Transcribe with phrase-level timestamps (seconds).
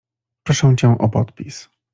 [0.43, 1.69] —Proszę cię o podpis.